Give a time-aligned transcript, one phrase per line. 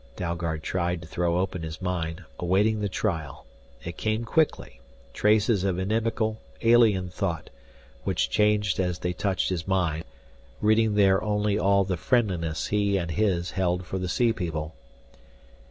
[0.15, 3.45] Dalgard tried to throw open his mind, awaiting the trial.
[3.83, 4.79] It came quickly,
[5.13, 7.51] traces of inimical, alien thought,
[8.03, 10.03] which changed as they touched his mind,
[10.59, 14.73] reading there only all the friendliness he and his held for the sea people.